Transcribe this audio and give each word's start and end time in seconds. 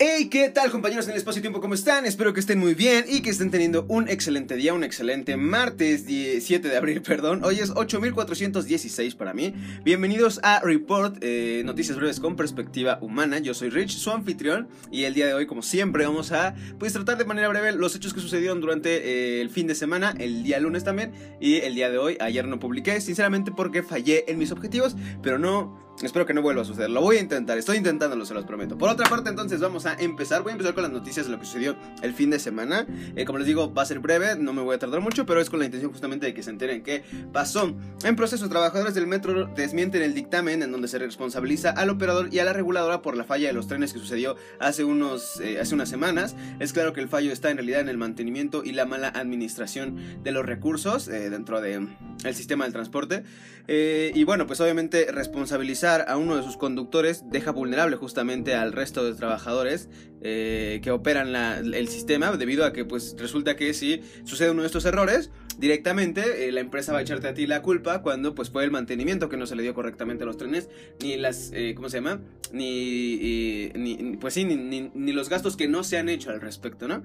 Hey, 0.00 0.28
¿qué 0.30 0.48
tal 0.48 0.70
compañeros 0.70 1.06
en 1.06 1.10
el 1.10 1.16
espacio 1.16 1.40
y 1.40 1.42
tiempo? 1.42 1.60
¿Cómo 1.60 1.74
están? 1.74 2.06
Espero 2.06 2.32
que 2.32 2.38
estén 2.38 2.60
muy 2.60 2.74
bien 2.74 3.06
y 3.08 3.20
que 3.20 3.30
estén 3.30 3.50
teniendo 3.50 3.84
un 3.88 4.08
excelente 4.08 4.54
día, 4.54 4.72
un 4.72 4.84
excelente 4.84 5.36
martes 5.36 6.04
7 6.06 6.68
de 6.68 6.76
abril, 6.76 7.02
perdón. 7.06 7.42
Hoy 7.42 7.58
es 7.58 7.70
8416 7.70 9.16
para 9.16 9.34
mí. 9.34 9.54
Bienvenidos 9.82 10.38
a 10.44 10.60
Report, 10.60 11.16
eh, 11.20 11.62
noticias 11.64 11.96
breves 11.96 12.20
con 12.20 12.36
perspectiva 12.36 13.00
humana. 13.02 13.40
Yo 13.40 13.54
soy 13.54 13.70
Rich, 13.70 13.98
su 13.98 14.12
anfitrión, 14.12 14.68
y 14.92 15.02
el 15.02 15.14
día 15.14 15.26
de 15.26 15.34
hoy, 15.34 15.46
como 15.46 15.62
siempre, 15.62 16.06
vamos 16.06 16.30
a 16.30 16.54
pues 16.78 16.92
tratar 16.92 17.18
de 17.18 17.24
manera 17.24 17.48
breve 17.48 17.72
los 17.72 17.96
hechos 17.96 18.14
que 18.14 18.20
sucedieron 18.20 18.60
durante 18.60 18.98
eh, 18.98 19.40
el 19.40 19.50
fin 19.50 19.66
de 19.66 19.74
semana, 19.74 20.14
el 20.16 20.44
día 20.44 20.60
lunes 20.60 20.84
también, 20.84 21.10
y 21.40 21.56
el 21.56 21.74
día 21.74 21.90
de 21.90 21.98
hoy. 21.98 22.16
Ayer 22.20 22.46
no 22.46 22.60
publiqué, 22.60 23.00
sinceramente 23.00 23.50
porque 23.50 23.82
fallé 23.82 24.30
en 24.30 24.38
mis 24.38 24.52
objetivos, 24.52 24.94
pero 25.24 25.40
no 25.40 25.87
Espero 26.02 26.26
que 26.26 26.32
no 26.32 26.42
vuelva 26.42 26.62
a 26.62 26.64
suceder. 26.64 26.90
Lo 26.90 27.00
voy 27.00 27.16
a 27.16 27.20
intentar. 27.20 27.58
Estoy 27.58 27.76
intentándolo, 27.76 28.24
se 28.24 28.32
los 28.32 28.44
prometo. 28.44 28.78
Por 28.78 28.88
otra 28.88 29.08
parte, 29.08 29.30
entonces 29.30 29.60
vamos 29.60 29.84
a 29.84 29.94
empezar. 29.94 30.42
Voy 30.42 30.50
a 30.50 30.52
empezar 30.52 30.72
con 30.72 30.84
las 30.84 30.92
noticias 30.92 31.26
de 31.26 31.32
lo 31.32 31.40
que 31.40 31.44
sucedió 31.44 31.76
el 32.02 32.14
fin 32.14 32.30
de 32.30 32.38
semana. 32.38 32.86
Eh, 33.16 33.24
como 33.24 33.38
les 33.38 33.48
digo, 33.48 33.74
va 33.74 33.82
a 33.82 33.86
ser 33.86 33.98
breve. 33.98 34.36
No 34.36 34.52
me 34.52 34.62
voy 34.62 34.76
a 34.76 34.78
tardar 34.78 35.00
mucho, 35.00 35.26
pero 35.26 35.40
es 35.40 35.50
con 35.50 35.58
la 35.58 35.64
intención 35.64 35.90
justamente 35.90 36.26
de 36.26 36.34
que 36.34 36.44
se 36.44 36.50
enteren 36.50 36.84
qué 36.84 37.02
pasó. 37.32 37.74
En 38.04 38.14
proceso, 38.14 38.48
trabajadores 38.48 38.94
del 38.94 39.08
metro 39.08 39.46
desmienten 39.56 40.02
el 40.02 40.14
dictamen 40.14 40.62
en 40.62 40.70
donde 40.70 40.86
se 40.86 40.98
responsabiliza 40.98 41.70
al 41.70 41.90
operador 41.90 42.32
y 42.32 42.38
a 42.38 42.44
la 42.44 42.52
reguladora 42.52 43.02
por 43.02 43.16
la 43.16 43.24
falla 43.24 43.48
de 43.48 43.54
los 43.54 43.66
trenes 43.66 43.92
que 43.92 43.98
sucedió 43.98 44.36
hace, 44.60 44.84
unos, 44.84 45.40
eh, 45.40 45.58
hace 45.60 45.74
unas 45.74 45.88
semanas. 45.88 46.36
Es 46.60 46.72
claro 46.72 46.92
que 46.92 47.00
el 47.00 47.08
fallo 47.08 47.32
está 47.32 47.50
en 47.50 47.56
realidad 47.56 47.80
en 47.80 47.88
el 47.88 47.98
mantenimiento 47.98 48.62
y 48.62 48.70
la 48.70 48.86
mala 48.86 49.08
administración 49.08 50.22
de 50.22 50.30
los 50.30 50.46
recursos 50.46 51.08
eh, 51.08 51.28
dentro 51.28 51.60
del 51.60 51.88
el 52.24 52.34
sistema 52.34 52.64
del 52.64 52.72
transporte. 52.72 53.24
y 53.68 54.24
bueno, 54.24 54.46
pues 54.46 54.60
obviamente 54.60 55.06
responsabilizar 55.12 55.87
a 55.96 56.16
uno 56.16 56.36
de 56.36 56.42
sus 56.42 56.56
conductores 56.56 57.24
deja 57.30 57.50
vulnerable 57.50 57.96
justamente 57.96 58.54
al 58.54 58.72
resto 58.72 59.04
de 59.04 59.14
trabajadores 59.14 59.88
eh, 60.20 60.80
que 60.82 60.90
operan 60.90 61.34
el 61.74 61.88
sistema, 61.88 62.36
debido 62.36 62.64
a 62.64 62.72
que 62.72 62.84
pues 62.84 63.14
resulta 63.18 63.56
que 63.56 63.74
si 63.74 64.02
sucede 64.24 64.50
uno 64.50 64.62
de 64.62 64.66
estos 64.66 64.84
errores, 64.84 65.30
directamente 65.58 66.48
eh, 66.48 66.52
la 66.52 66.60
empresa 66.60 66.92
va 66.92 66.98
a 66.98 67.02
echarte 67.02 67.28
a 67.28 67.34
ti 67.34 67.46
la 67.46 67.62
culpa 67.62 68.02
cuando 68.02 68.34
pues 68.34 68.50
fue 68.50 68.64
el 68.64 68.70
mantenimiento 68.70 69.28
que 69.28 69.36
no 69.36 69.46
se 69.46 69.56
le 69.56 69.62
dio 69.62 69.74
correctamente 69.74 70.24
a 70.24 70.26
los 70.26 70.36
trenes, 70.36 70.68
ni 71.00 71.16
las, 71.16 71.50
eh, 71.52 71.74
¿cómo 71.74 71.88
se 71.88 71.98
llama? 71.98 72.20
Ni, 72.52 73.70
ni 73.74 74.16
pues 74.16 74.34
sí, 74.34 74.44
ni, 74.44 74.90
ni 74.94 75.12
los 75.12 75.28
gastos 75.28 75.56
que 75.56 75.68
no 75.68 75.84
se 75.84 75.98
han 75.98 76.08
hecho 76.08 76.30
al 76.30 76.40
respecto, 76.40 76.88
¿no? 76.88 77.02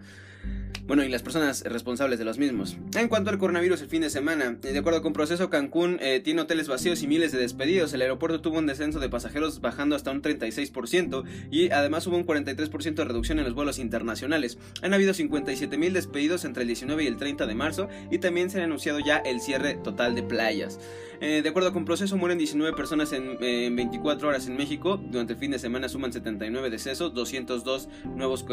Bueno, 0.85 1.05
y 1.05 1.09
las 1.09 1.23
personas 1.23 1.63
responsables 1.63 2.19
de 2.19 2.25
los 2.25 2.37
mismos. 2.37 2.75
En 2.95 3.07
cuanto 3.07 3.29
al 3.29 3.37
coronavirus 3.37 3.81
el 3.81 3.87
fin 3.87 4.01
de 4.01 4.09
semana, 4.09 4.51
de 4.61 4.77
acuerdo 4.77 5.01
con 5.01 5.13
Proceso, 5.13 5.49
Cancún 5.49 5.97
eh, 6.01 6.19
tiene 6.21 6.41
hoteles 6.41 6.67
vacíos 6.67 7.01
y 7.03 7.07
miles 7.07 7.31
de 7.31 7.39
despedidos. 7.39 7.93
El 7.93 8.01
aeropuerto 8.01 8.41
tuvo 8.41 8.57
un 8.57 8.65
descenso 8.65 8.99
de 8.99 9.07
pasajeros 9.07 9.61
bajando 9.61 9.95
hasta 9.95 10.11
un 10.11 10.21
36% 10.21 11.23
y 11.49 11.71
además 11.71 12.05
hubo 12.07 12.17
un 12.17 12.25
43% 12.25 12.95
de 12.95 13.05
reducción 13.05 13.39
en 13.39 13.45
los 13.45 13.53
vuelos 13.53 13.79
internacionales. 13.79 14.57
Han 14.81 14.93
habido 14.93 15.13
57 15.13 15.77
mil 15.77 15.93
despedidos 15.93 16.43
entre 16.43 16.63
el 16.63 16.67
19 16.67 17.03
y 17.03 17.07
el 17.07 17.15
30 17.15 17.45
de 17.47 17.55
marzo 17.55 17.87
y 18.11 18.17
también 18.17 18.49
se 18.49 18.59
ha 18.59 18.65
anunciado 18.65 18.99
ya 18.99 19.17
el 19.17 19.39
cierre 19.39 19.75
total 19.75 20.15
de 20.15 20.23
playas. 20.23 20.79
Eh, 21.21 21.41
de 21.41 21.49
acuerdo 21.49 21.71
con 21.71 21.85
Proceso, 21.85 22.17
mueren 22.17 22.37
19 22.37 22.75
personas 22.75 23.13
en, 23.13 23.37
24 23.39 24.27
horas 24.27 24.47
en 24.47 24.57
México. 24.57 24.97
Durante 24.97 25.31
el 25.33 25.39
fin 25.39 25.51
de 25.51 25.59
semana 25.59 25.87
suman 25.87 26.11
79 26.11 26.69
decesos, 26.69 27.13
202 27.13 27.87
nuevos... 28.17 28.43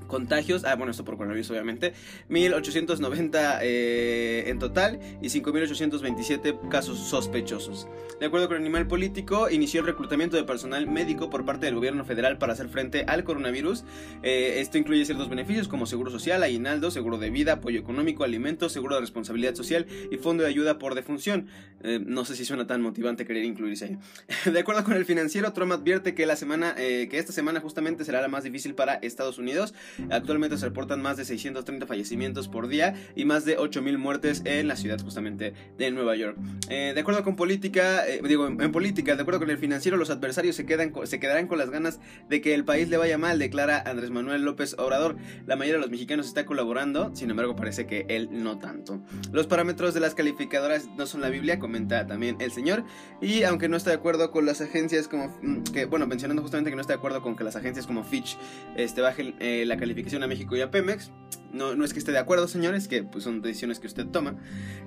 Eh, 0.00 0.02
contagios, 0.12 0.64
ah 0.64 0.76
bueno, 0.76 0.90
esto 0.90 1.04
por 1.04 1.16
coronavirus 1.16 1.52
obviamente, 1.52 1.94
1890 2.28 3.60
eh, 3.62 4.44
en 4.46 4.58
total 4.58 5.00
y 5.22 5.30
5827 5.30 6.58
casos 6.70 6.98
sospechosos. 6.98 7.88
De 8.20 8.26
acuerdo 8.26 8.46
con 8.46 8.58
el 8.58 8.62
Animal 8.62 8.86
Político, 8.86 9.48
inició 9.48 9.80
el 9.80 9.86
reclutamiento 9.86 10.36
de 10.36 10.44
personal 10.44 10.86
médico 10.86 11.30
por 11.30 11.46
parte 11.46 11.64
del 11.64 11.76
gobierno 11.76 12.04
federal 12.04 12.36
para 12.36 12.52
hacer 12.52 12.68
frente 12.68 13.04
al 13.08 13.24
coronavirus. 13.24 13.84
Eh, 14.22 14.56
esto 14.58 14.76
incluye 14.76 15.04
ciertos 15.06 15.30
beneficios 15.30 15.66
como 15.66 15.86
seguro 15.86 16.10
social, 16.10 16.42
aguinaldo, 16.42 16.90
seguro 16.90 17.16
de 17.16 17.30
vida, 17.30 17.54
apoyo 17.54 17.80
económico, 17.80 18.22
alimentos, 18.22 18.70
seguro 18.72 18.96
de 18.96 19.00
responsabilidad 19.00 19.54
social 19.54 19.86
y 20.10 20.18
fondo 20.18 20.42
de 20.42 20.50
ayuda 20.50 20.78
por 20.78 20.94
defunción. 20.94 21.48
Eh, 21.82 22.00
no 22.04 22.26
sé 22.26 22.36
si 22.36 22.44
suena 22.44 22.66
tan 22.66 22.82
motivante 22.82 23.24
querer 23.24 23.44
incluirse 23.44 23.86
ahí. 23.86 23.98
de 24.52 24.60
acuerdo 24.60 24.84
con 24.84 24.92
el 24.92 25.06
financiero, 25.06 25.52
Trump 25.54 25.72
advierte 25.72 26.14
que 26.14 26.26
la 26.26 26.36
semana, 26.36 26.74
que 26.74 27.18
esta 27.18 27.32
semana 27.32 27.60
justamente 27.60 28.04
será 28.04 28.20
la 28.20 28.28
más 28.28 28.44
difícil 28.44 28.74
para 28.74 28.94
Estados 28.96 29.38
Unidos 29.38 29.72
Actualmente 30.10 30.56
se 30.56 30.66
reportan 30.66 31.02
más 31.02 31.16
de 31.16 31.24
630 31.24 31.86
fallecimientos 31.86 32.48
por 32.48 32.68
día 32.68 32.94
y 33.14 33.24
más 33.24 33.44
de 33.44 33.58
8.000 33.58 33.98
muertes 33.98 34.42
en 34.44 34.68
la 34.68 34.76
ciudad 34.76 35.00
justamente 35.00 35.54
de 35.78 35.90
Nueva 35.90 36.16
York. 36.16 36.36
Eh, 36.68 36.92
de 36.94 37.00
acuerdo 37.00 37.22
con 37.24 37.36
política, 37.36 38.06
eh, 38.06 38.20
digo, 38.26 38.46
en, 38.46 38.72
política, 38.72 39.16
de 39.16 39.22
acuerdo 39.22 39.40
con 39.40 39.50
el 39.50 39.58
financiero, 39.58 39.96
los 39.96 40.10
adversarios 40.10 40.56
se, 40.56 40.66
quedan, 40.66 40.92
se 41.04 41.20
quedarán 41.20 41.46
con 41.46 41.58
las 41.58 41.70
ganas 41.70 42.00
de 42.28 42.40
que 42.40 42.54
el 42.54 42.64
país 42.64 42.88
le 42.88 42.96
vaya 42.96 43.18
mal, 43.18 43.38
declara 43.38 43.82
Andrés 43.84 44.10
Manuel 44.10 44.42
López 44.42 44.74
Obrador. 44.78 45.16
La 45.46 45.56
mayoría 45.56 45.74
de 45.74 45.82
los 45.82 45.90
mexicanos 45.90 46.26
está 46.26 46.46
colaborando, 46.46 47.14
sin 47.14 47.30
embargo 47.30 47.56
parece 47.56 47.86
que 47.86 48.06
él 48.08 48.28
no 48.32 48.58
tanto. 48.58 49.02
Los 49.32 49.46
parámetros 49.46 49.94
de 49.94 50.00
las 50.00 50.14
calificadoras 50.14 50.88
no 50.96 51.06
son 51.06 51.20
la 51.20 51.28
Biblia, 51.28 51.58
comenta 51.58 52.06
también 52.06 52.36
el 52.40 52.52
señor, 52.52 52.84
y 53.20 53.42
aunque 53.44 53.68
no 53.68 53.76
está 53.76 53.90
de 53.90 53.96
acuerdo 53.96 54.30
con 54.30 54.46
las 54.46 54.60
agencias 54.60 55.08
como, 55.08 55.28
mm, 55.42 55.62
que, 55.64 55.84
bueno, 55.86 56.06
mencionando 56.06 56.42
justamente 56.42 56.70
que 56.70 56.76
no 56.76 56.82
está 56.82 56.92
de 56.92 56.98
acuerdo 56.98 57.22
con 57.22 57.36
que 57.36 57.44
las 57.44 57.56
agencias 57.56 57.86
como 57.86 58.04
Fitch 58.04 58.36
este, 58.76 59.00
bajen 59.00 59.34
eh, 59.40 59.64
la 59.66 59.71
calificación 59.76 60.22
a 60.22 60.26
México 60.26 60.56
y 60.56 60.60
a 60.60 60.70
Pemex. 60.70 61.12
No, 61.52 61.74
no 61.74 61.84
es 61.84 61.92
que 61.92 61.98
esté 61.98 62.12
de 62.12 62.18
acuerdo, 62.18 62.48
señores, 62.48 62.88
que 62.88 63.02
pues, 63.02 63.24
son 63.24 63.42
decisiones 63.42 63.78
que 63.78 63.86
usted 63.86 64.06
toma. 64.06 64.36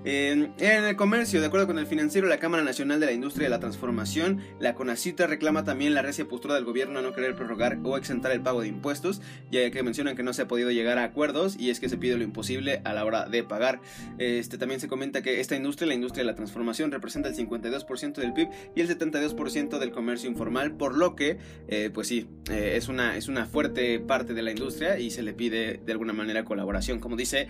en 0.03 0.53
el 0.59 0.95
comercio, 0.95 1.39
de 1.39 1.47
acuerdo 1.47 1.67
con 1.67 1.79
el 1.79 1.87
financiero, 1.87 2.27
la 2.27 2.39
Cámara 2.39 2.63
Nacional 2.63 2.99
de 2.99 3.05
la 3.05 3.11
Industria 3.11 3.45
de 3.45 3.49
la 3.49 3.59
Transformación, 3.59 4.41
la 4.59 4.73
CONACITA 4.75 5.27
reclama 5.27 5.63
también 5.63 5.93
la 5.93 6.01
recia 6.01 6.27
postura 6.27 6.55
del 6.55 6.65
gobierno 6.65 6.99
a 6.99 7.01
no 7.01 7.13
querer 7.13 7.35
prorrogar 7.35 7.79
o 7.83 7.97
exentar 7.97 8.31
el 8.31 8.41
pago 8.41 8.61
de 8.61 8.67
impuestos, 8.67 9.21
ya 9.51 9.69
que 9.71 9.83
mencionan 9.83 10.15
que 10.15 10.23
no 10.23 10.33
se 10.33 10.43
ha 10.43 10.47
podido 10.47 10.71
llegar 10.71 10.97
a 10.97 11.03
acuerdos 11.03 11.55
y 11.59 11.69
es 11.69 11.79
que 11.79 11.89
se 11.89 11.97
pide 11.97 12.17
lo 12.17 12.23
imposible 12.23 12.81
a 12.83 12.93
la 12.93 13.05
hora 13.05 13.25
de 13.25 13.43
pagar. 13.43 13.81
Este 14.17 14.57
también 14.57 14.79
se 14.79 14.87
comenta 14.87 15.21
que 15.21 15.39
esta 15.39 15.55
industria, 15.55 15.87
la 15.87 15.93
industria 15.93 16.23
de 16.23 16.31
la 16.31 16.35
transformación, 16.35 16.91
representa 16.91 17.29
el 17.29 17.35
52% 17.35 18.15
del 18.15 18.33
PIB 18.33 18.49
y 18.75 18.81
el 18.81 18.87
72% 18.87 19.79
del 19.79 19.91
comercio 19.91 20.29
informal, 20.29 20.75
por 20.75 20.97
lo 20.97 21.15
que, 21.15 21.37
eh, 21.67 21.89
pues 21.93 22.07
sí, 22.07 22.27
eh, 22.49 22.73
es, 22.75 22.87
una, 22.87 23.17
es 23.17 23.27
una 23.27 23.45
fuerte 23.45 23.99
parte 23.99 24.33
de 24.33 24.41
la 24.41 24.51
industria 24.51 24.99
y 24.99 25.11
se 25.11 25.23
le 25.23 25.33
pide 25.33 25.79
de 25.85 25.91
alguna 25.91 26.13
manera 26.13 26.43
colaboración. 26.55 26.99
Como 26.99 27.17
dice 27.17 27.47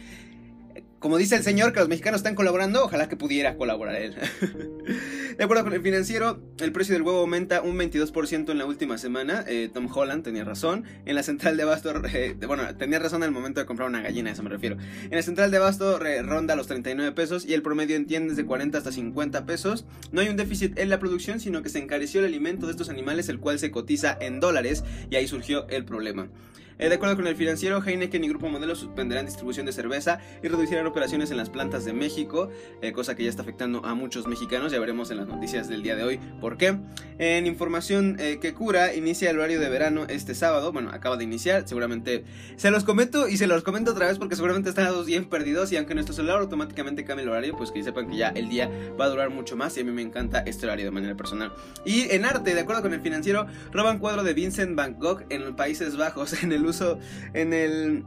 como 1.05 1.19
dice 1.19 1.35
el 1.35 1.43
señor 1.43 1.71
que 1.71 1.79
los 1.81 1.87
mexicanos 1.87 2.21
están 2.21 2.33
colaborando, 2.33 2.83
ojalá 2.83 3.07
que 3.07 3.15
pudiera 3.15 3.57
colaborar 3.57 3.95
él. 3.95 4.15
de 5.37 5.43
acuerdo 5.43 5.63
con 5.63 5.73
el 5.73 5.81
financiero, 5.83 6.41
el 6.59 6.71
precio 6.71 6.93
del 6.93 7.03
huevo 7.03 7.19
aumenta 7.19 7.61
un 7.61 7.77
22% 7.77 8.49
en 8.49 8.57
la 8.57 8.65
última 8.65 8.97
semana. 8.97 9.45
Eh, 9.47 9.69
Tom 9.71 9.87
Holland 9.93 10.23
tenía 10.23 10.43
razón. 10.43 10.83
En 11.05 11.13
la 11.13 11.21
central 11.21 11.57
de 11.57 11.63
abasto, 11.63 11.93
eh, 12.07 12.35
bueno, 12.47 12.63
tenía 12.75 12.97
razón 12.97 13.21
al 13.21 13.29
momento 13.29 13.59
de 13.59 13.67
comprar 13.67 13.87
una 13.87 14.01
gallina, 14.01 14.31
a 14.31 14.33
eso 14.33 14.41
me 14.41 14.49
refiero. 14.49 14.77
En 15.03 15.11
la 15.11 15.21
central 15.21 15.51
de 15.51 15.57
abasto 15.57 15.99
ronda 16.23 16.55
los 16.55 16.65
39 16.65 17.11
pesos 17.11 17.45
y 17.45 17.53
el 17.53 17.61
promedio 17.61 17.95
en 17.97 18.07
tiendas 18.07 18.35
de 18.35 18.45
40 18.45 18.75
hasta 18.75 18.91
50 18.91 19.45
pesos. 19.45 19.85
No 20.11 20.21
hay 20.21 20.29
un 20.29 20.37
déficit 20.37 20.79
en 20.79 20.89
la 20.89 20.97
producción, 20.97 21.39
sino 21.39 21.61
que 21.61 21.69
se 21.69 21.77
encareció 21.77 22.21
el 22.21 22.25
alimento 22.25 22.65
de 22.65 22.71
estos 22.71 22.89
animales, 22.89 23.29
el 23.29 23.39
cual 23.39 23.59
se 23.59 23.69
cotiza 23.69 24.17
en 24.19 24.39
dólares 24.39 24.83
y 25.11 25.17
ahí 25.17 25.27
surgió 25.27 25.67
el 25.67 25.85
problema. 25.85 26.29
Eh, 26.77 26.89
de 26.89 26.95
acuerdo 26.95 27.15
con 27.15 27.27
el 27.27 27.35
financiero, 27.35 27.81
Heineken 27.81 28.23
y 28.23 28.27
Grupo 28.27 28.49
Modelo 28.49 28.75
suspenderán 28.75 29.25
distribución 29.25 29.65
de 29.65 29.71
cerveza 29.71 30.19
y 30.43 30.47
reducirán 30.49 30.85
operaciones 30.85 31.31
en 31.31 31.37
las 31.37 31.49
plantas 31.49 31.85
de 31.85 31.93
México, 31.93 32.49
eh, 32.81 32.91
cosa 32.91 33.15
que 33.15 33.23
ya 33.23 33.29
está 33.29 33.43
afectando 33.43 33.85
a 33.85 33.95
muchos 33.95 34.27
mexicanos. 34.27 34.73
Ya 34.73 34.79
veremos 34.79 35.09
en 35.09 35.17
las 35.17 35.27
noticias 35.27 35.69
del 35.69 35.83
día 35.83 35.95
de 35.95 36.03
hoy 36.03 36.19
por 36.41 36.57
qué. 36.57 36.77
En 37.17 37.47
información 37.47 38.17
eh, 38.19 38.39
que 38.41 38.53
cura, 38.53 38.93
inicia 38.93 39.29
el 39.29 39.39
horario 39.39 39.59
de 39.61 39.69
verano 39.69 40.05
este 40.09 40.35
sábado. 40.35 40.73
Bueno, 40.73 40.89
acaba 40.91 41.15
de 41.15 41.23
iniciar. 41.23 41.65
Seguramente 41.65 42.25
se 42.57 42.71
los 42.71 42.83
comento 42.83 43.29
y 43.29 43.37
se 43.37 43.47
los 43.47 43.63
comento 43.63 43.91
otra 43.91 44.07
vez 44.07 44.19
porque 44.19 44.35
seguramente 44.35 44.69
están 44.69 44.87
todos 44.87 45.05
bien 45.05 45.25
perdidos. 45.29 45.71
Y 45.71 45.77
aunque 45.77 45.93
nuestro 45.93 46.13
celular 46.13 46.39
automáticamente 46.39 47.05
cambie 47.05 47.23
el 47.23 47.29
horario, 47.29 47.55
pues 47.55 47.71
que 47.71 47.83
sepan 47.83 48.09
que 48.09 48.17
ya 48.17 48.29
el 48.29 48.49
día 48.49 48.69
va 48.99 49.05
a 49.05 49.09
durar 49.09 49.29
mucho 49.29 49.55
más. 49.55 49.77
Y 49.77 49.79
a 49.79 49.83
mí 49.85 49.91
me 49.91 50.01
encanta 50.01 50.39
este 50.39 50.65
horario 50.65 50.83
de 50.85 50.91
manera 50.91 51.15
personal. 51.15 51.53
Y 51.85 52.09
en 52.11 52.25
arte, 52.25 52.53
de 52.53 52.59
acuerdo 52.59 52.81
con 52.81 52.93
el 52.93 52.99
financiero, 52.99 53.47
roban 53.71 53.99
cuadro 53.99 54.23
de 54.23 54.33
Vincent 54.33 54.75
Van 54.75 54.99
Gogh 54.99 55.23
en 55.29 55.55
Países 55.55 55.95
Bajos 55.95 56.33
en 56.43 56.51
el 56.51 56.64
uso 56.65 56.99
en 57.33 57.53
el 57.53 58.05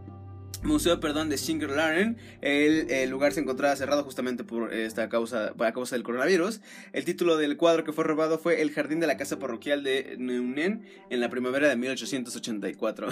Museo, 0.63 0.99
perdón, 0.99 1.29
de 1.29 1.39
Singer 1.39 1.71
Laren. 1.71 2.17
El, 2.41 3.09
lugar 3.11 3.33
se 3.33 3.41
encontraba 3.41 3.77
cerrado 3.77 4.03
justamente 4.03 4.43
por 4.43 4.75
esta 4.75 5.09
causa, 5.09 5.53
por 5.55 5.73
causa 5.73 5.95
del 5.95 6.03
coronavirus. 6.03 6.61
El 6.93 7.05
título 7.05 7.37
del 7.37 7.57
cuadro 7.57 7.85
que 7.85 7.93
fue 7.93 8.05
robado 8.05 8.39
fue 8.39 8.61
El 8.61 8.73
jardín 8.73 8.99
de 8.99 9.07
la 9.07 9.17
casa 9.17 9.39
parroquial 9.39 9.85
de 9.85 10.17
Neunen 10.19 10.85
en 11.11 11.21
la 11.21 11.31
primavera 11.31 11.69
de 11.69 11.77
1884. 11.77 13.09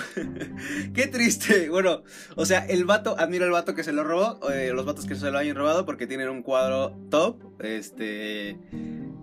Qué 0.95 1.07
triste. 1.07 1.69
Bueno, 1.71 2.03
o 2.35 2.47
sea, 2.47 2.67
el 2.67 2.85
vato, 2.85 3.17
admiro 3.19 3.45
al 3.45 3.53
vato 3.53 3.75
que 3.75 3.85
se 3.85 3.93
lo 3.93 4.03
robó, 4.03 4.51
eh, 4.51 4.73
los 4.75 4.85
vatos 4.85 5.07
que 5.07 5.15
se 5.15 5.31
lo 5.31 5.39
hayan 5.39 5.57
robado 5.57 5.87
porque 5.87 6.07
tienen 6.07 6.29
un 6.29 6.43
cuadro 6.43 6.97
top. 7.11 7.63
Este. 7.63 8.59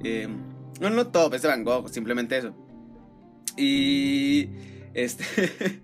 Eh, 0.03 0.27
no, 0.79 0.89
no 0.89 1.07
top, 1.07 1.33
es 1.33 1.41
de 1.41 1.47
Van 1.49 1.63
Gogh, 1.63 1.89
simplemente 1.89 2.37
eso. 2.37 2.55
Y. 3.57 4.49
Este. 4.93 5.81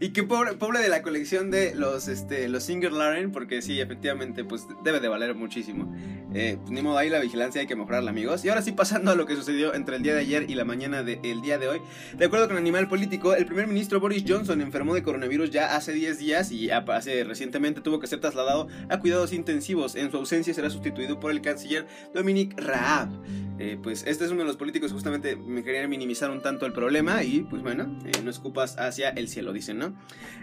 Y 0.00 0.10
que 0.10 0.22
pobre, 0.22 0.54
pobre 0.54 0.80
de 0.80 0.88
la 0.88 1.02
colección 1.02 1.50
de 1.50 1.74
los, 1.74 2.08
este, 2.08 2.48
los 2.48 2.64
Singer 2.64 2.92
Laren, 2.92 3.32
porque 3.32 3.62
sí, 3.62 3.80
efectivamente, 3.80 4.44
pues 4.44 4.66
debe 4.82 5.00
de 5.00 5.08
valer 5.08 5.34
muchísimo. 5.34 5.94
Eh, 6.34 6.58
pues, 6.60 6.72
ni 6.72 6.82
modo, 6.82 6.98
ahí 6.98 7.10
la 7.10 7.20
vigilancia 7.20 7.60
hay 7.60 7.66
que 7.66 7.76
mejorarla, 7.76 8.10
amigos. 8.10 8.44
Y 8.44 8.48
ahora 8.48 8.62
sí, 8.62 8.72
pasando 8.72 9.10
a 9.10 9.14
lo 9.14 9.26
que 9.26 9.36
sucedió 9.36 9.74
entre 9.74 9.96
el 9.96 10.02
día 10.02 10.14
de 10.14 10.20
ayer 10.20 10.50
y 10.50 10.54
la 10.54 10.64
mañana 10.64 11.02
del 11.02 11.40
día 11.42 11.58
de 11.58 11.68
hoy. 11.68 11.80
De 12.16 12.24
acuerdo 12.24 12.48
con 12.48 12.56
Animal 12.56 12.88
Político, 12.88 13.34
el 13.34 13.46
primer 13.46 13.66
ministro 13.66 14.00
Boris 14.00 14.24
Johnson 14.26 14.60
enfermó 14.60 14.94
de 14.94 15.02
coronavirus 15.02 15.50
ya 15.50 15.76
hace 15.76 15.92
10 15.92 16.18
días 16.18 16.50
y 16.50 16.70
hace 16.70 17.24
recientemente 17.24 17.80
tuvo 17.80 18.00
que 18.00 18.06
ser 18.06 18.20
trasladado 18.20 18.68
a 18.88 18.98
cuidados 18.98 19.32
intensivos. 19.32 19.94
En 19.94 20.10
su 20.10 20.16
ausencia 20.16 20.52
será 20.54 20.70
sustituido 20.70 21.20
por 21.20 21.30
el 21.30 21.40
canciller 21.40 21.86
Dominic 22.12 22.58
Raab. 22.60 23.10
Eh, 23.58 23.78
pues 23.80 24.04
este 24.06 24.24
es 24.24 24.30
uno 24.32 24.40
de 24.40 24.46
los 24.46 24.56
políticos 24.56 24.90
justamente 24.90 25.36
me 25.36 25.62
querían 25.62 25.88
minimizar 25.88 26.28
un 26.30 26.42
tanto 26.42 26.66
el 26.66 26.72
problema 26.72 27.22
y 27.22 27.42
pues 27.42 27.62
bueno, 27.62 27.96
eh, 28.04 28.10
no 28.24 28.30
escupas 28.30 28.76
hacia 28.78 29.10
el 29.10 29.28
cielo, 29.28 29.52
dicen, 29.54 29.78
¿no? 29.78 29.94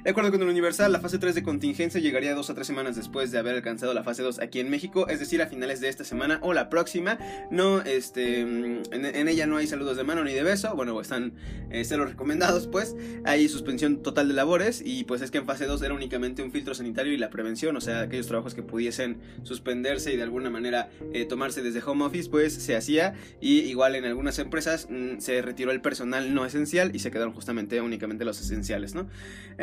De 0.04 0.10
acuerdo 0.10 0.32
con 0.32 0.42
el 0.42 0.50
Universal, 0.50 0.92
la 0.92 1.00
fase 1.00 1.20
3 1.20 1.36
de 1.36 1.44
contingencia 1.44 2.02
llegaría 2.02 2.34
dos 2.34 2.50
a 2.50 2.56
tres 2.56 2.68
semanas 2.68 2.96
después 2.96 3.32
de 3.32 3.38
haber 3.38 3.56
alcanzado 3.56 3.94
la 3.94 4.04
fase 4.04 4.24
2 4.24 4.40
aquí 4.40 4.60
en 4.60 4.70
México, 4.70 5.08
es 5.08 5.20
decir, 5.20 5.42
a 5.42 5.48
finales 5.48 5.80
de 5.82 5.90
esta 5.90 6.04
semana 6.04 6.40
o 6.42 6.54
la 6.54 6.70
próxima. 6.70 7.20
No, 7.52 7.82
este, 7.82 8.46
mm, 8.46 8.82
en, 8.92 9.28
ella 9.28 9.46
no 9.46 9.58
hay 9.58 9.68
saludos 9.68 9.98
de 9.98 10.04
mano 10.04 10.24
ni 10.24 10.34
de 10.34 10.44
beso, 10.44 10.76
bueno, 10.76 11.00
están 11.00 11.34
eh, 11.70 11.84
recomendados, 11.92 12.68
pues. 12.68 12.96
Hay 13.26 13.48
suspensión 13.48 14.02
total 14.02 14.28
de 14.28 14.34
labores 14.34 14.82
y 14.84 15.04
pues 15.04 15.22
es 15.22 15.30
que 15.30 15.38
en 15.38 15.46
fase 15.46 15.66
2 15.66 15.82
era 15.84 15.94
únicamente 15.94 16.42
un 16.42 16.52
filtro 16.52 16.74
sanitario 16.74 17.14
y 17.14 17.18
la 17.18 17.30
prevención, 17.30 17.76
o 17.76 17.82
sea, 17.82 18.02
aquellos 18.02 18.28
trabajos 18.28 18.56
que 18.56 18.64
pudiesen 18.64 19.20
suspenderse 19.44 20.14
y 20.14 20.18
de 20.18 20.24
alguna 20.24 20.50
manera 20.50 20.90
tomarse 21.30 21.62
desde 21.62 21.82
home 21.84 22.06
office, 22.06 22.30
pues 22.30 22.54
se 22.54 22.76
hacía 22.76 23.14
y 23.40 23.60
igual 23.60 23.96
en 23.96 24.06
algunas 24.06 24.40
empresas 24.40 24.88
mm, 24.90 25.20
se 25.20 25.42
retiró 25.42 25.72
el 25.72 25.82
personal 25.82 26.34
no 26.34 26.46
esencial 26.46 26.96
y 26.96 27.00
se 27.00 27.12
quedaron 27.12 27.34
justamente 27.34 27.82
únicamente 27.82 28.26
los 28.26 28.40
esenciales, 28.40 28.96
¿no? 28.96 29.01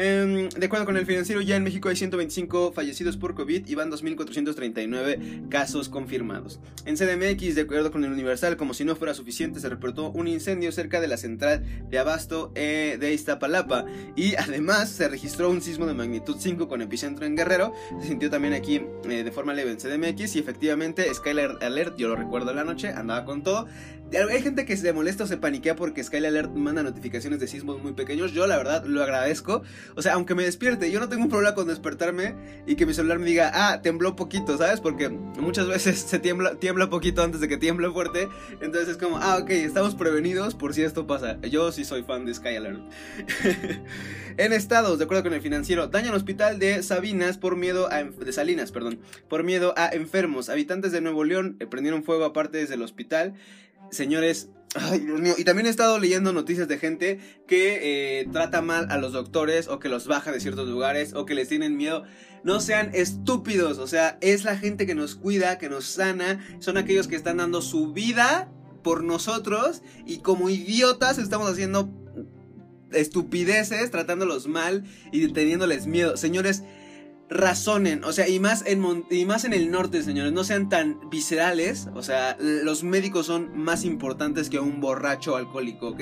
Em, 0.01 0.49
de 0.49 0.67
acuerdo 0.67 0.87
con 0.87 0.97
el 0.97 1.07
financiero, 1.07 1.41
ya 1.41 1.57
en 1.57 1.65
México 1.65 1.89
hay 1.89 1.97
125 1.97 2.73
fallecidos 2.73 3.17
por 3.17 3.35
COVID 3.35 3.67
y 3.67 3.75
van 3.75 3.91
2.439 3.91 5.49
casos 5.49 5.89
confirmados. 5.89 6.61
En 6.85 6.97
CDMX, 6.97 7.57
de 7.57 7.63
acuerdo 7.63 7.91
con 7.91 8.05
el 8.05 8.13
Universal, 8.13 8.57
como 8.57 8.75
si 8.75 8.85
no 8.85 8.95
fuera 8.95 9.13
suficiente, 9.15 9.59
se 9.59 9.69
reportó 9.69 10.11
un 10.11 10.29
incendio 10.29 10.71
cerca 10.71 11.01
de 11.01 11.09
la 11.09 11.17
central 11.17 11.65
de 11.91 11.99
abasto 11.99 12.53
eh, 12.55 12.97
de 13.01 13.13
Iztapalapa 13.13 13.87
y 14.15 14.37
además 14.37 14.89
se 14.89 15.09
registró 15.09 15.51
un 15.51 15.61
sismo 15.61 15.87
de 15.87 15.95
magnitud 15.95 16.37
5 16.39 16.69
con 16.69 16.81
epicentro 16.81 17.27
en 17.27 17.35
Guerrero. 17.35 17.73
Se 18.01 18.07
sintió 18.07 18.31
también 18.31 18.55
aquí 18.55 18.83
eh, 19.09 19.25
de 19.25 19.33
forma 19.33 19.53
leve 19.53 19.73
en 19.73 19.79
CDMX 19.79 20.37
y 20.37 20.39
efectivamente 20.39 21.13
Skyler 21.13 21.57
Alert, 21.61 21.97
yo 21.97 22.09
lo 22.09 22.15
recuerdo 22.15 22.55
la 22.55 22.63
noche, 22.63 22.91
andaba 22.91 23.25
con 23.25 23.43
todo. 23.43 23.67
Hay 24.31 24.43
gente 24.43 24.65
que 24.65 24.75
se 24.75 24.91
molesta 24.95 25.25
o 25.25 25.27
se 25.27 25.37
paniquea 25.37 25.77
porque 25.77 26.03
Sky 26.03 26.25
Alert 26.25 26.55
manda 26.55 26.83
notificaciones 26.83 27.41
de 27.41 27.47
sismos 27.47 27.83
muy 27.83 27.93
pequeños. 27.93 28.33
Yo, 28.33 28.47
la 28.47 28.57
verdad, 28.57 28.85
lo 28.87 29.03
agradezco. 29.03 29.28
O 29.95 30.03
sea, 30.03 30.15
aunque 30.15 30.35
me 30.35 30.45
despierte, 30.45 30.91
yo 30.91 31.01
no 31.01 31.09
tengo 31.09 31.23
un 31.23 31.29
problema 31.29 31.55
con 31.55 31.69
despertarme 31.69 32.35
y 32.67 32.77
que 32.77 32.87
mi 32.87 32.95
celular 32.95 33.19
me 33.19 33.27
diga, 33.27 33.51
ah, 33.55 33.83
tembló 33.83 34.17
poquito, 34.17 34.57
¿sabes? 34.57 34.81
Porque 34.81 35.09
muchas 35.09 35.67
veces 35.69 36.01
se 36.09 36.19
tiembla, 36.19 36.57
tiembla 36.57 36.91
poquito 36.91 37.23
antes 37.23 37.41
de 37.41 37.49
que 37.49 37.57
tiemble 37.57 37.91
fuerte. 37.91 38.29
Entonces 38.61 38.89
es 38.89 38.97
como, 38.97 39.19
ah, 39.19 39.39
ok, 39.39 39.51
estamos 39.51 39.95
prevenidos 39.95 40.55
por 40.55 40.75
si 40.75 40.83
esto 40.83 41.07
pasa. 41.07 41.41
Yo 41.43 41.73
sí 41.73 41.85
soy 41.85 42.03
fan 42.03 42.25
de 42.25 42.35
Sky 42.35 42.57
Alert. 42.57 42.81
en 44.37 44.53
estados, 44.53 44.99
de 44.99 45.05
acuerdo 45.05 45.25
con 45.25 45.35
el 45.35 45.41
financiero, 45.41 45.89
dañan 45.89 46.15
hospital 46.15 46.59
de 46.59 46.83
Sabinas 46.83 47.39
por 47.39 47.57
miedo 47.57 47.89
a. 47.91 48.03
de 48.05 48.33
Salinas, 48.33 48.73
perdón. 48.73 48.99
Por 49.29 49.45
miedo 49.45 49.75
a 49.77 49.89
enfermos. 49.89 50.49
Habitantes 50.49 50.93
de 50.93 51.01
Nuevo 51.01 51.25
León 51.25 51.57
eh, 51.61 51.67
prendieron 51.67 52.03
fuego 52.03 52.25
aparte 52.25 52.59
desde 52.59 52.75
el 52.75 52.83
hospital. 52.83 53.35
Señores, 53.91 54.51
Ay, 54.75 55.01
Dios 55.01 55.21
mío. 55.21 55.35
Y 55.39 55.45
también 55.45 55.67
he 55.67 55.71
estado 55.71 55.99
leyendo 55.99 56.33
noticias 56.33 56.69
de 56.69 56.79
gente 56.79 57.19
que 57.47 58.21
eh, 58.21 58.29
trata 58.33 58.61
mal 58.61 58.91
a 58.91 58.99
los 58.99 59.13
doctores 59.13 59.67
o 59.69 59.79
que 59.79 59.89
los 59.89 60.07
baja 60.07 60.31
de 60.31 60.41
ciertos 60.41 60.69
lugares 60.69 61.15
o 61.15 61.25
que 61.25 61.35
les 61.35 61.49
tienen 61.49 61.77
miedo. 61.77 62.05
No 62.45 62.61
sean 62.61 62.91
estúpidos. 62.93 63.79
O 63.79 63.87
sea, 63.87 64.19
es 64.21 64.45
la 64.45 64.59
gente 64.59 64.87
que 64.87 64.95
nos 64.95 65.15
cuida, 65.15 65.59
que 65.59 65.69
nos 65.69 65.87
sana. 65.87 66.45
Son 66.59 66.77
aquellos 66.77 67.09
que 67.09 67.17
están 67.17 67.39
dando 67.39 67.63
su 67.63 67.93
vida 67.93 68.53
por 68.83 69.05
nosotros 69.05 69.83
y 70.07 70.19
como 70.19 70.51
idiotas 70.51 71.19
estamos 71.19 71.51
haciendo 71.51 71.91
estupideces, 72.93 73.91
tratándolos 73.91 74.47
mal 74.49 74.85
y 75.13 75.27
teniéndoles 75.29 75.87
miedo. 75.87 76.17
Señores, 76.17 76.63
razonen, 77.31 78.05
o 78.05 78.13
sea, 78.13 78.29
y 78.29 78.41
más 78.41 78.65
en 78.67 79.05
y 79.11 79.25
más 79.25 79.45
en 79.45 79.53
el 79.53 79.71
norte, 79.71 80.03
señores, 80.03 80.33
no 80.33 80.45
sean 80.45 80.69
tan 80.69 81.11
viscerales, 81.11 81.89
o 81.95 82.03
sea, 82.03 82.37
los 82.41 82.83
médicos 82.85 83.27
son 83.27 83.57
más 83.57 83.85
importantes 83.85 84.49
que 84.49 84.59
un 84.59 84.81
borracho 84.81 85.37
alcohólico, 85.37 85.89
¿ok? 85.89 86.01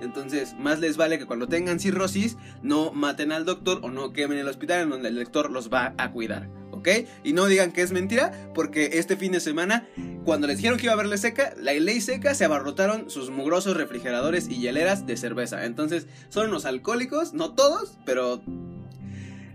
Entonces, 0.00 0.54
más 0.58 0.78
les 0.80 0.96
vale 0.96 1.18
que 1.18 1.24
cuando 1.24 1.48
tengan 1.48 1.80
cirrosis 1.80 2.36
no 2.62 2.92
maten 2.92 3.32
al 3.32 3.46
doctor 3.46 3.80
o 3.82 3.90
no 3.90 4.12
quemen 4.12 4.38
el 4.38 4.48
hospital 4.48 4.82
en 4.82 4.90
donde 4.90 5.08
el 5.08 5.16
doctor 5.16 5.50
los 5.50 5.72
va 5.72 5.94
a 5.96 6.10
cuidar, 6.10 6.50
¿ok? 6.70 6.88
Y 7.24 7.32
no 7.32 7.46
digan 7.46 7.72
que 7.72 7.80
es 7.80 7.92
mentira, 7.92 8.30
porque 8.54 8.90
este 8.94 9.16
fin 9.16 9.32
de 9.32 9.40
semana, 9.40 9.88
cuando 10.24 10.46
les 10.46 10.58
dijeron 10.58 10.78
que 10.78 10.84
iba 10.84 10.92
a 10.92 10.96
haberle 10.96 11.16
seca, 11.16 11.54
la 11.56 11.72
ley 11.72 12.02
seca, 12.02 12.34
se 12.34 12.44
abarrotaron 12.44 13.08
sus 13.08 13.30
mugrosos 13.30 13.76
refrigeradores 13.76 14.48
y 14.48 14.58
hieleras 14.58 15.06
de 15.06 15.16
cerveza. 15.16 15.64
Entonces, 15.64 16.06
son 16.28 16.48
unos 16.48 16.66
alcohólicos, 16.66 17.32
no 17.32 17.54
todos, 17.54 17.96
pero 18.04 18.42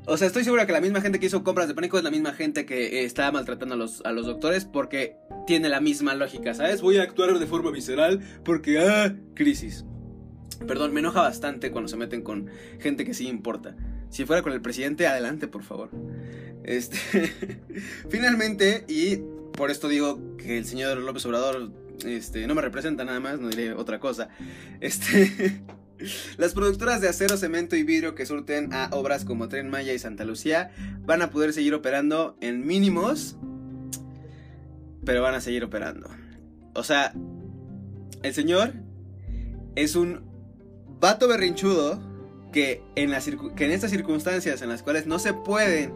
o 0.06 0.18
sea, 0.18 0.27
estoy 0.27 0.44
seguro 0.44 0.65
que 0.65 0.71
la 0.71 0.81
misma 0.81 1.01
gente 1.01 1.19
que 1.19 1.27
hizo 1.27 1.44
compras 1.44 1.68
de 1.68 1.74
pánico 1.74 1.98
es 1.98 2.03
la 2.03 2.12
misma 2.12 2.33
gente 2.33 2.65
que 2.65 3.03
está 3.03 3.31
maltratando 3.31 3.75
a 3.75 3.77
los, 3.77 4.01
a 4.06 4.12
los 4.12 4.25
doctores 4.25 4.65
porque 4.65 5.15
tiene 5.45 5.69
la 5.69 5.80
misma 5.80 6.15
lógica, 6.15 6.53
¿sabes? 6.53 6.81
Voy 6.81 6.98
a 6.98 7.03
actuar 7.03 7.38
de 7.38 7.45
forma 7.45 7.71
visceral 7.71 8.19
porque, 8.44 8.80
ah, 8.80 9.15
crisis. 9.36 9.86
Perdón, 10.68 10.94
me 10.94 11.00
enoja 11.00 11.21
bastante 11.21 11.71
cuando 11.71 11.88
se 11.88 11.98
meten 11.98 12.21
con 12.21 12.50
gente 12.80 13.06
que 13.06 13.13
sí 13.13 13.27
importa. 13.27 13.75
Si 14.09 14.25
fuera 14.25 14.42
con 14.42 14.53
el 14.53 14.62
presidente, 14.62 15.07
adelante, 15.07 15.48
por 15.48 15.63
favor. 15.63 15.89
Este, 16.63 16.97
finalmente, 18.09 18.86
y 18.88 19.18
por 19.54 19.71
esto 19.71 19.88
digo 19.88 20.36
que 20.38 20.57
el 20.57 20.65
señor 20.65 20.97
López 20.97 21.25
Obrador 21.25 21.71
este, 22.06 22.47
no 22.47 22.56
me 22.56 22.62
representa 22.62 23.04
nada 23.04 23.19
más, 23.19 23.39
no 23.39 23.50
diré 23.50 23.74
otra 23.74 24.00
cosa. 24.00 24.30
Este, 24.80 25.62
Las 26.38 26.53
productoras 26.53 27.01
de 27.01 27.09
acero, 27.09 27.38
cemento 27.38 27.75
y 27.75 27.83
vidrio 27.83 28.15
que 28.15 28.25
surten 28.25 28.74
a 28.74 28.89
obras 28.92 29.25
como 29.25 29.48
Tren 29.48 29.69
Maya 29.69 29.94
y 29.94 30.00
Santa 30.00 30.25
Lucía 30.25 30.71
van 31.06 31.21
a 31.21 31.30
poder 31.30 31.53
seguir 31.53 31.74
operando 31.74 32.38
en 32.42 32.65
mínimos, 32.65 33.38
pero 35.06 35.21
van 35.21 35.36
a 35.36 35.42
seguir 35.42 35.63
operando. 35.63 36.09
O 36.74 36.83
sea, 36.83 37.13
el 38.24 38.33
señor 38.33 38.74
es 39.75 39.95
un 39.95 40.21
vato 41.00 41.27
berrinchudo 41.27 42.01
que 42.51 42.83
en, 42.95 43.12
que 43.56 43.65
en 43.65 43.71
estas 43.71 43.92
circunstancias 43.92 44.62
en 44.62 44.69
las 44.69 44.83
cuales 44.83 45.07
no 45.07 45.19
se 45.19 45.33
pueden 45.33 45.94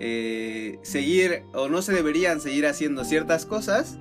eh, 0.00 0.78
seguir 0.82 1.44
o 1.54 1.68
no 1.68 1.80
se 1.80 1.92
deberían 1.92 2.40
seguir 2.40 2.66
haciendo 2.66 3.04
ciertas 3.04 3.46
cosas, 3.46 3.98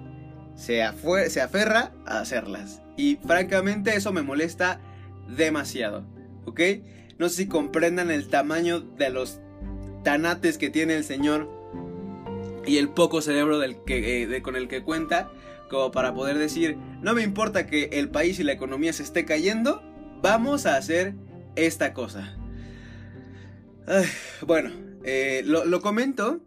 se, 0.56 0.84
se 1.30 1.42
aferra 1.42 1.92
a 2.06 2.20
hacerlas. 2.20 2.82
Y 2.98 3.18
francamente 3.26 3.96
eso 3.96 4.12
me 4.12 4.22
molesta 4.22 4.80
demasiado, 5.36 6.06
¿ok? 6.46 6.62
No 7.18 7.30
sé 7.30 7.36
si 7.44 7.48
comprendan 7.48 8.12
el 8.12 8.28
tamaño 8.28 8.80
de 8.80 9.10
los 9.10 9.40
tanates 10.04 10.58
que 10.58 10.70
tiene 10.70 10.96
el 10.96 11.04
señor 11.04 11.50
y 12.66 12.78
el 12.78 12.90
poco 12.90 13.22
cerebro 13.22 13.60
del 13.60 13.84
que, 13.84 14.24
eh, 14.24 14.42
con 14.42 14.56
el 14.56 14.68
que 14.68 14.84
cuenta, 14.84 15.32
como 15.70 15.92
para 15.92 16.14
poder 16.14 16.38
decir, 16.38 16.78
no 17.02 17.14
me 17.14 17.24
importa 17.24 17.68
que 17.68 17.90
el 17.94 18.10
país 18.10 18.40
y 18.40 18.44
la 18.44 18.52
economía 18.54 18.94
se 18.94 19.04
esté 19.04 19.26
cayendo, 19.26 19.82
vamos 20.22 20.66
a 20.66 20.78
hacer 20.78 21.16
esta 21.56 21.94
cosa. 21.94 22.38
bueno, 24.46 24.72
eh, 25.04 25.42
lo, 25.46 25.66
lo 25.66 25.82
comento 25.82 26.40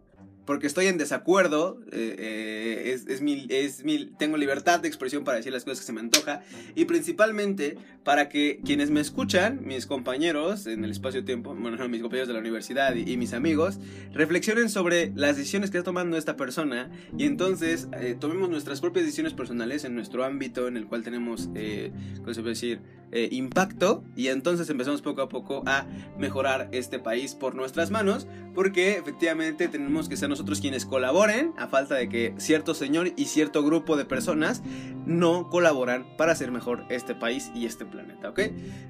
porque 0.45 0.67
estoy 0.67 0.87
en 0.87 0.97
desacuerdo, 0.97 1.79
eh, 1.91 2.15
eh, 2.17 2.91
es, 2.93 3.07
es, 3.07 3.21
mi, 3.21 3.47
es 3.49 3.83
mi, 3.83 4.05
tengo 4.17 4.37
libertad 4.37 4.79
de 4.79 4.87
expresión 4.87 5.23
para 5.23 5.37
decir 5.37 5.51
las 5.51 5.63
cosas 5.63 5.79
que 5.79 5.85
se 5.85 5.93
me 5.93 5.99
antoja 5.99 6.41
y 6.75 6.85
principalmente 6.85 7.77
para 8.03 8.29
que 8.29 8.61
quienes 8.63 8.91
me 8.91 9.01
escuchan, 9.01 9.61
mis 9.65 9.85
compañeros 9.85 10.67
en 10.67 10.83
el 10.83 10.91
espacio-tiempo, 10.91 11.55
bueno, 11.55 11.89
mis 11.89 12.01
compañeros 12.01 12.27
de 12.27 12.33
la 12.35 12.39
universidad 12.39 12.95
y, 12.95 13.17
mis 13.17 13.33
amigos, 13.33 13.79
reflexionen 14.13 14.69
sobre 14.69 15.11
las 15.15 15.37
decisiones 15.37 15.71
que 15.71 15.79
está 15.79 15.85
tomando 15.85 16.17
esta 16.17 16.37
persona 16.37 16.91
y 17.17 17.25
entonces 17.25 17.87
eh, 17.99 18.15
tomemos 18.19 18.49
nuestras 18.49 18.81
propias 18.81 19.05
decisiones 19.05 19.33
personales 19.33 19.83
en 19.83 19.95
nuestro 19.95 20.23
ámbito 20.23 20.67
en 20.67 20.77
el 20.77 20.85
cual 20.85 21.03
tenemos, 21.03 21.47
¿cómo 21.47 22.33
se 22.33 22.41
puede 22.41 22.49
decir? 22.49 22.79
Impacto 23.11 24.03
y 24.15 24.27
entonces 24.27 24.69
empezamos 24.69 25.01
poco 25.01 25.21
a 25.21 25.29
poco 25.29 25.63
a 25.65 25.85
mejorar 26.17 26.69
este 26.71 26.99
país 26.99 27.33
por 27.35 27.55
nuestras 27.55 27.91
manos 27.91 28.27
porque 28.53 28.97
efectivamente 28.97 29.67
tenemos 29.67 30.09
que 30.09 30.17
ser 30.17 30.29
nosotros 30.29 30.61
quienes 30.61 30.85
colaboren, 30.85 31.53
a 31.57 31.67
falta 31.67 31.95
de 31.95 32.09
que 32.09 32.33
cierto 32.37 32.73
señor 32.73 33.11
y 33.15 33.25
cierto 33.25 33.63
grupo 33.63 33.97
de 33.97 34.05
personas 34.05 34.63
no 35.05 35.49
colaboran 35.49 36.05
para 36.17 36.31
hacer 36.31 36.51
mejor 36.51 36.85
este 36.89 37.15
país 37.15 37.51
y 37.55 37.65
este 37.65 37.85
planeta, 37.85 38.29
¿ok? 38.29 38.39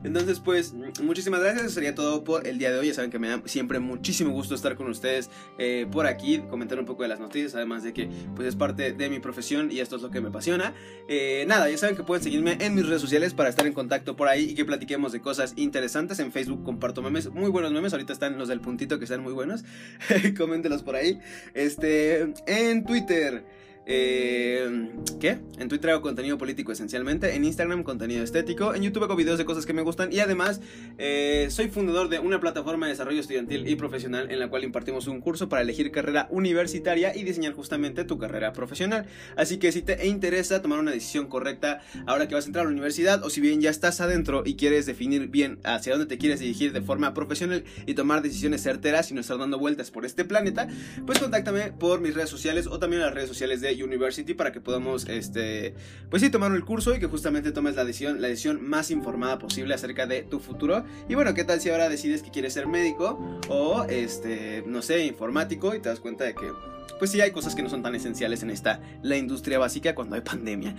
Entonces, 0.04 0.40
pues, 0.40 0.74
muchísimas 1.04 1.42
gracias. 1.42 1.66
Eso 1.66 1.76
sería 1.76 1.96
todo 1.96 2.24
por 2.24 2.48
el 2.48 2.58
día 2.58 2.72
de 2.72 2.80
hoy. 2.80 2.88
Ya 2.88 2.94
saben 2.94 3.12
que 3.12 3.20
me 3.20 3.28
da 3.28 3.42
siempre 3.46 3.80
muchísimo 3.80 4.32
gusto 4.32 4.56
estar 4.56 4.76
con 4.76 4.88
ustedes 4.90 5.30
eh, 5.58 5.88
por 5.92 6.08
aquí, 6.08 6.40
comentar 6.50 6.80
un 6.80 6.86
poco 6.86 7.04
de 7.04 7.10
las 7.10 7.20
noticias, 7.20 7.56
además 7.56 7.84
de 7.84 7.94
que, 7.94 8.10
pues, 8.36 8.48
es 8.48 8.56
parte 8.56 8.94
de 8.94 9.10
mi 9.10 9.20
profesión 9.20 9.72
y 9.72 9.80
esto 9.80 9.96
es 9.96 10.02
lo 10.02 10.12
que 10.12 10.22
me 10.22 10.30
apasiona. 10.30 10.74
Eh, 11.08 11.46
nada, 11.48 11.70
ya 11.70 11.78
saben 11.78 11.96
que 11.96 12.04
pueden 12.04 12.24
seguirme 12.24 12.58
en 12.60 12.76
mis 12.76 12.88
redes 12.88 13.02
sociales 13.02 13.34
para 13.34 13.50
estar 13.50 13.66
en 13.66 13.74
contacto 13.74 14.16
por 14.16 14.28
ahí 14.28 14.50
y 14.52 14.56
que 14.56 14.66
platiquemos 14.66 15.12
de 15.12 15.22
cosas 15.22 15.54
interesantes. 15.56 16.20
En 16.20 16.32
Facebook 16.32 16.64
comparto 16.64 17.02
memes, 17.02 17.30
muy 17.32 17.50
buenos 17.50 17.72
memes. 17.72 17.94
Ahorita 17.94 18.14
están 18.14 18.38
los 18.38 18.48
del 18.48 18.62
puntito 18.62 18.98
que 19.00 19.06
están 19.06 19.22
muy 19.22 19.34
buenos. 19.34 19.64
Coméntelos 20.38 20.84
por 20.84 20.96
ahí. 20.96 21.20
Este, 21.54 22.34
en 22.48 22.86
Twitter. 22.86 23.44
Eh, 23.88 24.90
¿Qué? 25.20 25.38
En 25.60 25.70
Twitter 25.70 25.92
hago 25.92 26.02
contenido 26.02 26.38
político 26.38 26.72
esencialmente, 26.72 27.36
en 27.36 27.46
Instagram 27.46 27.84
contenido 27.84 28.24
estético, 28.24 28.74
en 28.74 28.82
YouTube 28.82 29.04
hago 29.04 29.16
videos 29.16 29.38
de 29.38 29.46
cosas 29.46 29.66
que 29.66 29.74
me 29.74 29.84
gustan 29.84 30.12
y 30.12 30.20
además 30.20 30.60
eh, 30.98 31.48
soy 31.52 31.70
fundador 31.70 32.10
de 32.10 32.20
una 32.20 32.40
plataforma 32.40 32.88
de 32.88 32.94
desarrollo 32.94 33.20
estudiantil 33.20 33.68
y 33.68 33.76
profesional 33.76 34.32
en 34.32 34.40
la 34.40 34.50
cual 34.50 34.64
impartimos 34.64 35.08
un 35.08 35.22
curso 35.22 35.48
para 35.48 35.62
elegir 35.62 35.92
carrera 35.92 36.28
universitaria 36.32 37.16
y 37.16 37.24
diseñar 37.24 37.54
justamente 37.54 38.04
tu 38.06 38.18
carrera 38.18 38.54
profesional. 38.54 39.06
Así 39.36 39.58
que 39.58 39.72
si 39.72 39.84
te 39.84 40.08
interesa 40.08 40.62
tomar 40.62 40.80
una 40.80 40.92
decisión 40.92 41.28
correcta 41.28 41.82
ahora 42.08 42.28
que 42.28 42.36
vas 42.36 42.46
a 42.46 42.48
entrar 42.48 42.66
a 42.66 42.70
la 42.70 42.74
universidad 42.74 43.24
o 43.24 43.30
si 43.30 43.40
bien 43.40 43.62
ya 43.62 43.70
estás 43.70 44.02
adentro 44.02 44.44
y 44.46 44.56
quieres 44.56 44.86
definir 44.86 45.28
bien 45.28 45.60
hacia 45.64 45.94
dónde 45.94 46.08
te 46.08 46.18
quieres 46.18 46.40
dirigir 46.40 46.74
de 46.74 46.82
forma 46.82 47.14
profesional 47.14 47.64
y 47.86 47.94
tomar 47.94 48.22
decisiones 48.24 48.64
certeras 48.64 49.12
y 49.12 49.14
no 49.14 49.22
estar 49.22 49.38
dando 49.38 49.60
vueltas 49.60 49.92
por 49.92 50.06
este 50.06 50.26
planeta, 50.26 50.68
pues 51.06 51.20
contáctame 51.20 51.72
por 51.72 52.02
mis 52.02 52.16
redes 52.16 52.30
sociales 52.30 52.68
o 52.68 52.80
también 52.80 53.02
las 53.02 53.14
redes 53.14 53.30
sociales 53.30 53.62
de 53.62 53.75
University 53.84 54.34
para 54.34 54.52
que 54.52 54.62
podamos, 54.62 55.08
este, 55.08 55.74
pues 56.10 56.22
sí, 56.22 56.30
tomar 56.30 56.52
el 56.52 56.64
curso 56.64 56.96
y 56.96 57.00
que 57.00 57.08
justamente 57.08 57.52
tomes 57.52 57.76
la 57.76 57.86
decisión, 57.86 58.22
la 58.22 58.28
decisión 58.28 58.68
más 58.68 58.92
informada 58.92 59.40
posible 59.40 59.74
acerca 59.74 60.06
de 60.06 60.24
tu 60.24 60.40
futuro. 60.40 60.86
Y 61.10 61.16
bueno, 61.16 61.34
¿qué 61.34 61.44
tal 61.44 61.62
si 61.62 61.70
ahora 61.70 61.90
decides 61.90 62.24
que 62.24 62.32
quieres 62.32 62.54
ser 62.54 62.68
médico 62.68 63.40
o, 63.50 63.84
este, 63.90 64.64
no 64.66 64.82
sé, 64.82 65.06
informático 65.06 65.76
y 65.76 65.80
te 65.80 65.90
das 65.90 66.00
cuenta 66.00 66.24
de 66.24 66.36
que 66.36 66.52
pues 67.00 67.12
sí 67.12 67.22
hay 67.22 67.32
cosas 67.32 67.56
que 67.56 67.62
no 67.62 67.70
son 67.70 67.84
tan 67.84 67.96
esenciales 67.96 68.44
en 68.44 68.50
esta, 68.50 68.80
la 69.02 69.18
industria 69.18 69.60
básica 69.60 69.96
cuando 69.96 70.16
hay 70.16 70.22
pandemia. 70.22 70.76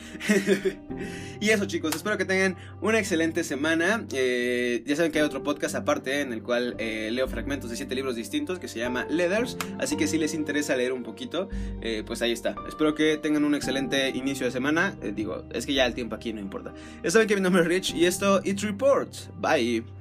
y 1.40 1.50
eso 1.50 1.66
chicos, 1.66 1.94
espero 1.94 2.16
que 2.16 2.24
tengan 2.24 2.56
una 2.80 2.98
excelente 2.98 3.44
semana. 3.44 4.04
Eh, 4.12 4.82
ya 4.86 4.96
saben 4.96 5.12
que 5.12 5.18
hay 5.18 5.24
otro 5.24 5.42
podcast 5.42 5.74
aparte 5.74 6.20
en 6.20 6.32
el 6.32 6.42
cual 6.42 6.74
eh, 6.78 7.10
leo 7.12 7.28
fragmentos 7.28 7.70
de 7.70 7.76
siete 7.76 7.94
libros 7.94 8.16
distintos 8.16 8.58
que 8.58 8.68
se 8.68 8.78
llama 8.78 9.06
Leathers. 9.10 9.56
Así 9.78 9.96
que 9.96 10.06
si 10.06 10.18
les 10.18 10.34
interesa 10.34 10.76
leer 10.76 10.92
un 10.92 11.02
poquito, 11.02 11.48
eh, 11.80 12.02
pues 12.06 12.22
ahí 12.22 12.32
está. 12.32 12.54
Espero 12.68 12.94
que 12.94 13.16
tengan 13.16 13.44
un 13.44 13.54
excelente 13.54 14.10
inicio 14.10 14.46
de 14.46 14.52
semana. 14.52 14.96
digo, 15.14 15.44
es 15.52 15.66
que 15.66 15.74
ya 15.74 15.86
el 15.86 15.94
tiempo 15.94 16.14
aquí 16.14 16.32
no 16.32 16.40
importa. 16.40 16.72
Ya 17.02 17.10
saben 17.10 17.28
que 17.28 17.34
mi 17.34 17.40
nombre 17.40 17.62
es 17.62 17.68
Rich 17.68 17.94
y 17.94 18.06
esto, 18.06 18.40
It 18.44 18.60
Reports. 18.60 19.30
Bye. 19.38 19.95